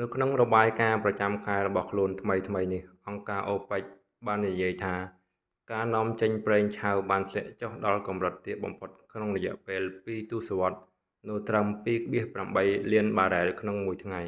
[0.00, 3.82] នៅក្នុងរបាយការណ៍ប្រចាំខែរបស់ខ្លួនថ្មីៗនេះ អង្គការ opec
[4.26, 4.94] បាននិយាយថា
[5.72, 10.82] ការនាំចេញប្រេងឆៅបានធ្លាក់ចុះដល់កម្រិតទាបបំផុតក្នុងរយៈពេលពីរទសវត្សរ៍
[11.28, 11.66] នៅត្រឹម
[12.28, 14.22] 2,8 លានបារ៉ែលក្នុងមួយថ្ងៃ